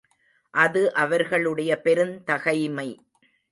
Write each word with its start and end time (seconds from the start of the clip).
அது 0.53 0.93
அவர்களுடைய 0.93 1.81
பெருந்தகைமை. 1.83 2.89